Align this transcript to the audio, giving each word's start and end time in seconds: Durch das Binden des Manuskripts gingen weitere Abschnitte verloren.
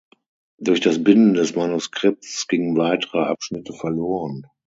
Durch 0.57 0.81
das 0.81 1.03
Binden 1.03 1.35
des 1.35 1.55
Manuskripts 1.55 2.47
gingen 2.47 2.75
weitere 2.75 3.19
Abschnitte 3.19 3.73
verloren. 3.73 4.47